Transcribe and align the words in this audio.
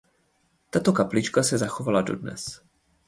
Tato 0.69 0.93
kaplička 0.93 1.43
se 1.43 1.57
zachovala 1.57 2.01
dodnes. 2.01 2.61